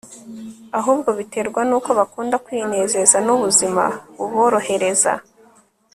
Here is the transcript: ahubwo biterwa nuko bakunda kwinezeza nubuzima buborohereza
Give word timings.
ahubwo 0.79 1.09
biterwa 1.19 1.61
nuko 1.69 1.89
bakunda 1.99 2.35
kwinezeza 2.45 3.17
nubuzima 3.25 3.83
buborohereza 4.15 5.13